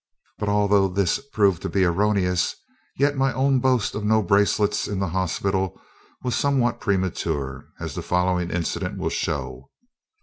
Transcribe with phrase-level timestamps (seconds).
[0.39, 2.55] But, although this proved to be erroneous,
[2.97, 5.79] yet my own boast of no bracelets in the hospital
[6.23, 9.69] was somewhat premature, as the following incident will show.